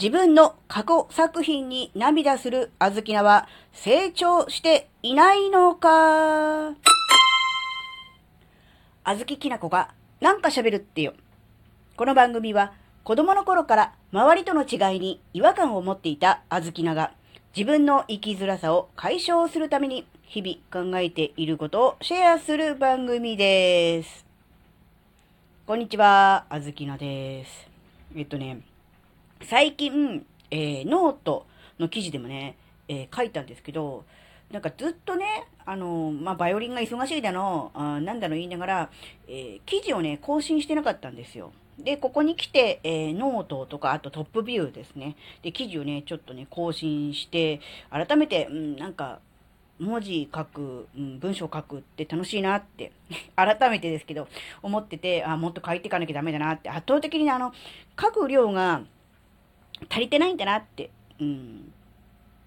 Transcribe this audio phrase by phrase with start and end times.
[0.00, 6.74] 自分の過去作品に涙するあずきなは成長していないのか？
[9.04, 9.90] あずききなこが
[10.20, 11.12] なんか喋るってよ。
[11.96, 12.72] この番組は
[13.04, 17.12] 子供の頃から周りとの違いに違和感を持っていたあずきなが
[17.54, 24.24] 自分の生きづらさを解消するために日々考えていることをシェアする番組です。
[25.66, 27.68] こんにちは、あずきなです。
[28.16, 28.60] えっとね、
[29.48, 31.46] 最近、えー、ノート
[31.78, 32.56] の記事でもね、
[32.88, 34.04] えー、書いたんですけど、
[34.50, 38.90] なんかずっとね、あのまあ、バイオリンが忙しいだの、あなんだの言いながら、
[39.26, 41.52] え、記事をね、更新してなかったんですよ。
[41.78, 45.16] で、ここに来て、え、ノートとか、あとトップビューですね。
[45.42, 49.20] で、記事をね、ちょっとね、更新して、改めて、うん、なんか、
[49.80, 52.92] 文字書く、うん、文章書くって楽しいなって、
[53.34, 54.28] 改めてですけど、
[54.62, 57.52] 思ってて、あ、もっと書いていかなきゃダメだなって、圧倒的にあの、
[58.00, 58.82] 書く量が、
[59.88, 61.72] 足りてないんだなって、うん、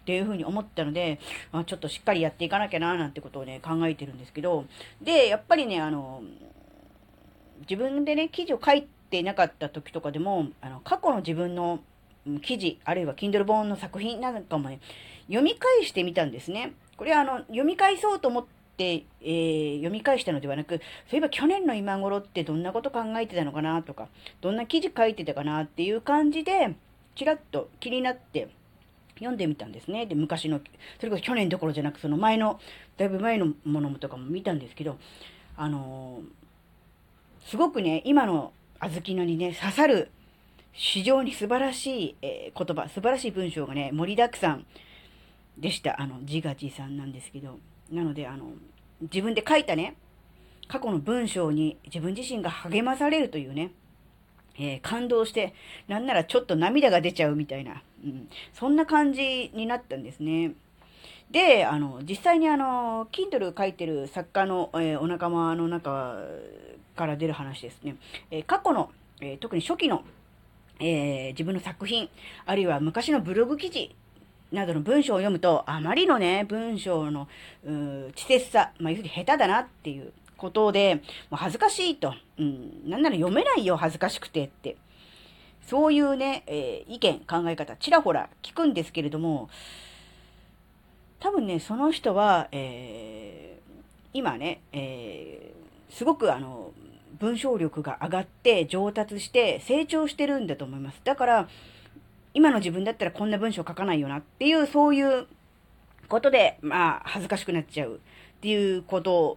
[0.00, 1.20] っていうふうに思ったので、
[1.52, 4.64] まあ、ちょっとしっかりやっていかなきゃな、なんてことをね、考えてるんですけど、
[5.00, 6.22] で、やっぱりね、あの、
[7.60, 11.80] 自分でね、記事を書いてなかった時とかでも、あの、過去の自分の
[12.42, 14.80] 記事、あるいは Kindle 本の作品なんかもね、
[15.26, 16.72] 読み返してみたんですね。
[16.96, 18.44] これはあの、読み返そうと思っ
[18.76, 24.08] て、えー、読み返したのではなく、そういえば去年の今頃ってどんなこと考えてたのかなとか、
[24.40, 26.74] どんな記事書いてたかなっていう感じで、
[27.20, 28.48] ちらっと気になって
[29.16, 30.06] 読んでみたんですね。
[30.06, 30.58] で、昔の、
[30.98, 32.58] それこそ去年どころじゃなく、その前の、
[32.96, 34.96] だいぶ前のものとかも見たんですけど、
[35.54, 40.10] あのー、すごくね、今の小豆のにね、刺さる、
[40.72, 44.64] 非常に素晴らしい、えー、言葉、素晴らしい文章がね、盛りだくさん
[45.58, 46.00] でした。
[46.00, 47.58] あの、自画自賛なんですけど。
[47.92, 48.46] なので、あの、
[49.02, 49.94] 自分で書いたね、
[50.68, 53.72] 過去の文章に自分自身が励まされるというね、
[54.58, 55.54] えー、感動して、
[55.88, 60.52] なんならちょっと涙が出ちゃうみたいな、うん、そんな感じになったんですね。
[61.30, 66.18] で、あの、実際にあの、Kindle 書いてる作家の、えー、お仲間の中
[66.96, 67.96] から出る話ですね。
[68.30, 70.02] えー、過去の、え特に初期の、
[70.80, 72.08] え自分の作品、
[72.46, 73.94] あるいは昔のブログ記事
[74.52, 77.28] などの文章を読むと、あまりのね、文章の、
[77.64, 81.02] う稚拙さ、まあ、要するに下手だなっていうことで、も
[81.32, 82.14] う恥ずかしいと。
[82.38, 84.76] うん、なんなら読めないよ、恥ずかしくてって。
[85.66, 89.50] そういうね、えー、意見、考え方、ちらほら聞くんですけれども、
[91.20, 93.82] 多分ね、その人は、えー、
[94.14, 96.72] 今ね、えー、すごくあの、
[97.18, 101.02] 文章力が上がって上達して成長してるんだと思います。
[101.04, 101.48] だから、
[102.32, 105.26] 今の自分だったらこんな文章書かないよなっていう、そういう
[106.08, 107.98] ことで、まあ、恥ずかしくなっちゃうっ
[108.40, 109.36] ていうこと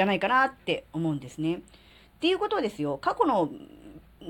[0.00, 1.56] じゃないかなって思うんですね。
[1.56, 1.60] っ
[2.20, 2.96] ていうことですよ。
[2.96, 3.50] 過去の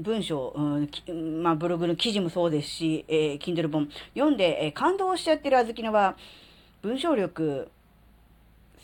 [0.00, 6.16] 文章、うん、まあ、ブログの記事もそうですし、えー、Kindle 本読んで、えー、感動しちゃってるあずきのは、
[6.82, 7.70] 文章力、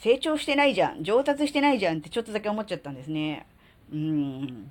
[0.00, 3.46] 成長してないじゃん、上達してないじゃんってちょっとだけ思っちゃったんですね。
[3.92, 4.70] うん。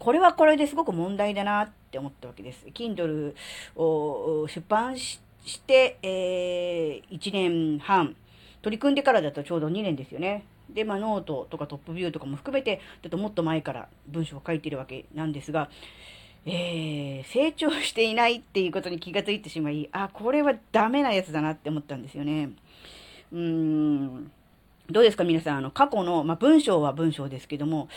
[0.00, 2.66] これはこれですごく問題だなって思ったわけです。
[2.74, 3.34] Kindle
[3.76, 5.20] を出版し
[5.68, 8.16] て、えー、1年半、
[8.60, 10.42] 取り組んでからだとちょうど2年ですよね。
[10.70, 15.70] で、まあ、ノートとかトップビューとかも含めて、ちょっともっと前から文章を書いてるわけなんですが、
[16.46, 22.50] えー、成長していないっていうことに気がついてしまい、あ、これはダメなやつだなって思ったんですよね。
[23.32, 24.30] うーん。
[24.90, 27.88] どうですか皆さん、あの、過去の、まあ、文章は文章ですけども、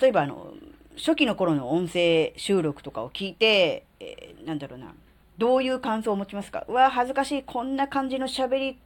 [0.00, 0.52] 例えばあの、
[0.96, 4.94] 初期の頃の音声収録とかを聞いて、えー、なんだろうな、
[5.38, 6.64] どういう感想を持ちますか？
[6.68, 8.78] うわ、恥ずかしい、こんな感じの喋り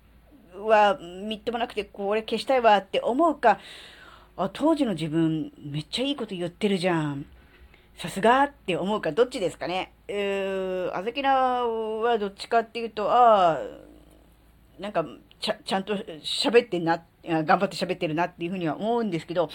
[0.67, 3.59] はみっともなくて、これ消したいわって思うか、
[4.37, 7.27] あ、当時の自分、めっちゃいいこと言ってるじゃん。
[7.97, 9.93] さすがって思うか、どっちですかね。
[10.07, 11.31] えー、あざきな
[11.65, 13.59] はどっちかっていうと、ああ、
[14.79, 15.05] なんか、
[15.41, 19.51] ちゃ、ちゃんと喋ってんな、頑張って喋ってるなっていうふうには思うんですけど、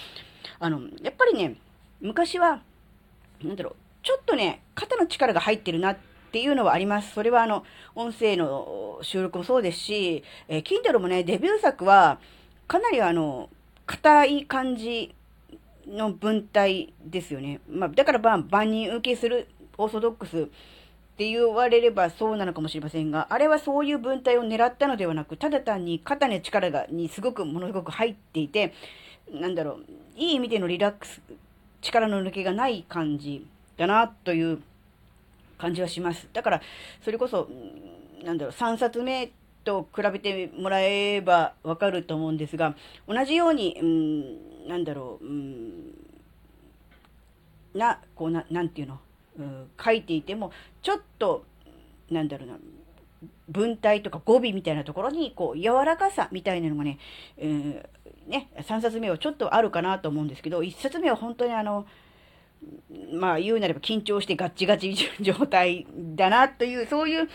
[0.58, 1.56] あの、やっぱりね、
[2.00, 2.62] 昔は、
[3.42, 7.12] なんだろう、ちょっとね、肩の力が入ってるなってっていうのはあります。
[7.12, 7.62] それはあの、
[7.94, 12.18] 音声の収録もそうですし、えー、Kindle もね、デビュー作は、
[12.66, 13.48] かなりあの、
[13.86, 15.14] 硬い感じ
[15.86, 17.60] の文体ですよね。
[17.70, 19.46] まあ、だからまあ、万人受けする
[19.78, 20.44] オーソドックスっ
[21.16, 28.74] て言われればそうなのかもしれませんが、あれはそういう文体を狙ったのではなく、ただ単に肩に力が、にすごく、ものすごく入っていて、
[29.30, 29.84] なんだろう、
[30.16, 31.22] いい意味でのリラックス、
[31.80, 33.46] 力の抜けがない感じ
[33.76, 34.60] だな、という
[35.64, 36.28] 感じはします。
[36.34, 36.62] だから、
[37.02, 37.48] それこそ、
[38.22, 39.32] なんだろう、3冊目
[39.64, 42.76] と比べてもらえばわかると思うんですが、
[43.08, 45.94] 同じように、うん、なんだろう、うん、
[47.72, 49.00] な、こうな、なんていうの、
[49.38, 50.52] うん、書いていても、
[50.82, 51.46] ちょっと、
[52.10, 52.58] なんだろうな、
[53.48, 56.98] 文体とか語尾みたいなところに、こう、柔らかさみたいなのがね、
[57.40, 57.82] うん、
[58.26, 61.86] ね、3冊目はちょっとあるかなと思うんですけど、1冊目は本当にあの、
[63.12, 67.28] まあ言うなれば緊張してガッチガチ状態だなという、そういう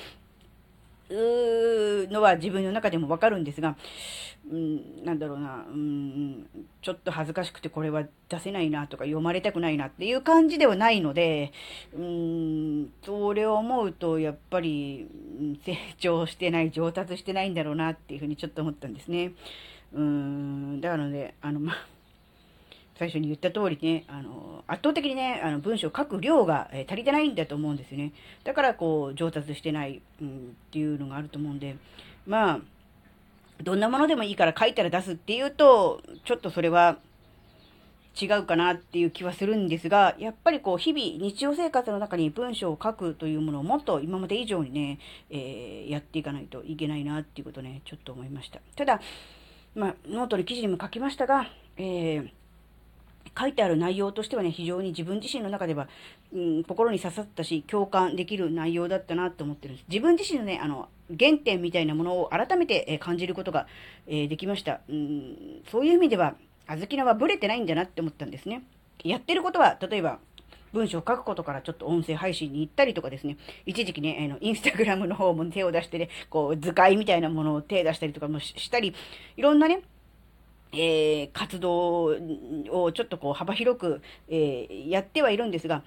[1.12, 3.76] のは自分の中でもわかるんですが、
[4.52, 6.46] うん、なんだろうな、うん、
[6.81, 11.52] ちょっと恥ずかしくてこれは出せないなとか読まれたくないなっていう感じではないので、
[11.96, 15.08] うん、それを思うとやっぱり
[15.66, 19.34] 成長してない、上達してないんだろうなっていうふうにちょっと思ったんですね。
[19.94, 21.74] うん、だからね、あの、ま、
[23.00, 28.12] 最初に言った通りね、あの、圧倒的にね、あの文章を書く量が、え、足りてないんだと思うんですよね。
[28.44, 31.78] だから、こう、上達してない、うん、っていうのがあると思うんで、
[32.28, 32.60] まあ、
[33.63, 36.98] どんなものでもいいから書いたら出すっていうと、ちょっとそれは
[38.22, 45.00] 違うかなっていう気はするんですが、やっぱりこう、日々、日常生活の中に文章を書くというものをもっと今まで以上にね、
[45.30, 48.60] えー、やっていかないといけないなっていうことね、ちょっと思いました。
[48.75, 49.00] ただ、
[49.74, 52.39] まあ、ノートに記事にも書きましたが、えー
[53.38, 55.88] 書いてある内容としてはね、非常に自分自身の中では、
[56.34, 59.86] うん、心に刺さったし、共感できる内容だったなと思ってるんです。
[59.90, 63.68] 自分自身のね、あの、原点みたいなものを改めて、感じることが、
[64.08, 64.81] え、できました。
[64.90, 66.36] うん、そういう意味では、
[66.68, 68.64] あずきなはブレてないんだなって思ったんですね。
[69.04, 70.20] やってることは、例えば、
[70.74, 78.94] 文章を書くことからちょっと音声配信に行ったりとかですね、一時期ね、あの、インスタグラムの方も手を出してね、こう、図解みたいなものを手出したりとかもしたり、
[79.38, 79.81] いろんなね、
[80.71, 85.83] えー、活動をちょっとこう幅広く、えー、やってはいるんですが、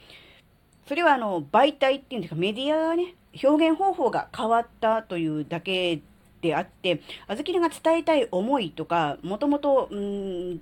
[0.87, 6.01] それはあの媒体っていうんですか、メディアがね、表現方法が変わったというだけ
[6.41, 10.61] であって、あずきが伝えたい思いとか、もともと、うん、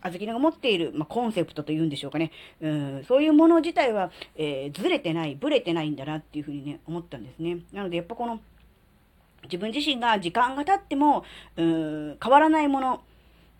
[0.00, 7.58] あずきが持っている、まあ、コンセプトというんでしょうかね、うん、そういうもの自体は、えー、ずれてない、ぶれてないんだなっていうふうにね、思ったんですね。
[7.72, 8.40] なので、やっぱこの、
[9.44, 11.24] 自分自身が時間が経っても、
[11.56, 13.02] うん、変わらないもの、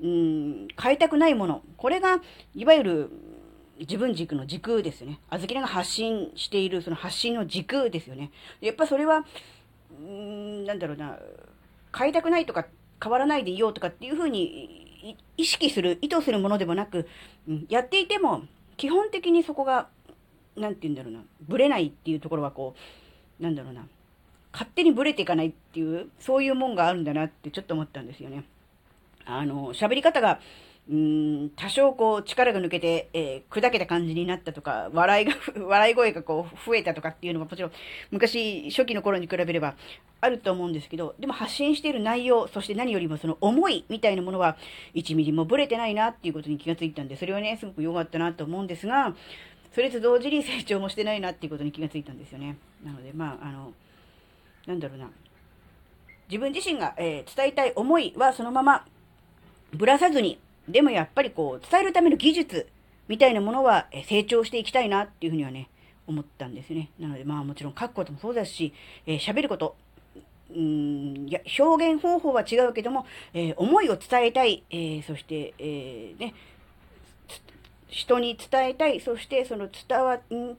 [0.01, 1.63] うん、変えたくないもの。
[1.77, 2.21] これが、
[2.55, 3.11] いわゆる、
[3.79, 5.21] 自分軸の軸ですよね。
[5.31, 8.31] あずきらが発信している、その発信の軸ですよね。
[8.61, 9.25] やっぱそれは、
[10.01, 11.19] うん、なんだろうな、
[11.97, 12.67] 変えたくないとか、
[13.03, 17.09] 変わらないでいようとかっていうふうに意識する、意図するものでもなく、
[17.49, 18.43] うん、やっていても、
[18.77, 19.89] 基本的にそこが、
[20.57, 22.75] なんて言うんだろうな、ぶれないっていうところはこ
[23.41, 23.87] う、なんだろうな、
[24.53, 28.45] 勝手にぶれていかないっていう、そういうもんがあるんだなってちょっと思ったんですよね。
[29.29, 30.41] あの、喋り方が、
[30.91, 35.35] うん、多少こう力が抜けて、えー、砕けた感じになったとか、笑いが、
[35.67, 37.73] 笑い声がこう増えたとかっていうのがもちろん
[38.11, 39.75] 昔初期の頃に比べれば
[40.23, 44.57] あると思うんですけど、でも発信している内容、そして何よりもその思いみたいなものは
[44.95, 49.15] 1ミリもブレてないなっていうことに気がついたんで、それはね、すごく良かったなと思うんですが、
[49.75, 52.57] それと同時に成長もしてないなっていうことに気がついたんですよね。
[52.83, 53.75] なので、まあ、あの、
[54.67, 55.11] なんだろうな。
[56.31, 58.87] 自分自身が、えー、伝えたい思いはそのまま
[59.73, 60.39] ぶらさずに、
[60.69, 62.69] でもやっぱりこう、伝えるための技術
[63.09, 65.69] みたいなものは成長していきたいなっていうふうにはね、
[66.07, 66.91] 思ったんですね。
[66.99, 68.73] なのでまあもちろん書くこともそうですし、
[69.07, 69.77] えー、喋ること、
[70.51, 76.35] うん、いや、表現方法は違うけども、えー、思いを伝えたい、えー、そして、えー、ね、
[77.89, 80.57] 人に伝えたい、そしてその伝わ、ん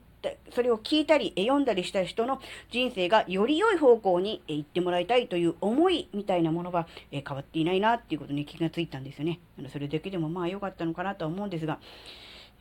[0.54, 2.40] それを聞いたり、読んだりした人の
[2.70, 9.40] 人生がより良い方向に行ってもらいたいという思いみたいなものは変わっていないなっていうことに気がついたんですよね。
[9.72, 11.78] それだけでもまあ良かったのかなとは思うんですが、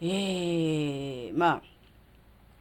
[0.02, 1.62] えー、まあ、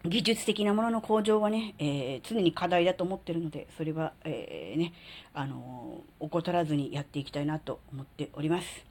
[0.05, 4.93] 技術的なものの向上はね、えー、常に課題だと思ってるので、それは、えー、ね、
[5.35, 8.88] あのー、怠らずにやっていきたいなと思っております。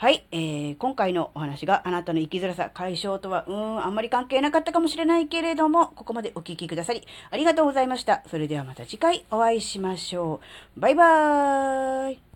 [0.00, 8.22] はい、えー、今回のお話があなたの生きづらさ解消とは、うーん、あんまり関係なかったかもしれないけれども、ここまでお聴きくださり、ありがとうございました。
[8.30, 10.40] それではまた次回お会いしましょ
[10.74, 10.80] う。
[10.80, 12.29] バイバーイ。